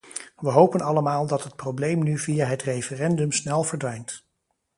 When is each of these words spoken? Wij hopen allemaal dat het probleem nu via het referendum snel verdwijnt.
Wij 0.35 0.51
hopen 0.53 0.81
allemaal 0.81 1.27
dat 1.27 1.43
het 1.43 1.55
probleem 1.55 2.03
nu 2.03 2.17
via 2.19 2.45
het 2.45 2.61
referendum 2.63 3.31
snel 3.31 3.63
verdwijnt. 3.63 4.23